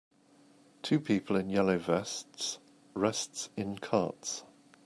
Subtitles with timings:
[0.81, 2.57] Two people in yellow vests
[2.95, 4.43] rests in carts.